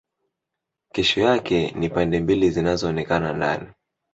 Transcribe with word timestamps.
Kesho 0.93 1.21
yako 1.21 1.59
ni 1.79 1.89
pande 1.89 2.19
mbili 2.19 2.49
zinazoonekana 2.49 3.33
ndani 3.33 3.69